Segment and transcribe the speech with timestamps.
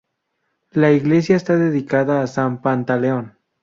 [0.71, 3.37] La iglesia está dedicada a san Pantaleón.